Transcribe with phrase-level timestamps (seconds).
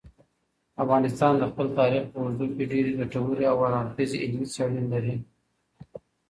[0.83, 5.15] افغانستان د خپل تاریخ په اړه ډېرې ګټورې او هر اړخیزې علمي څېړنې لري.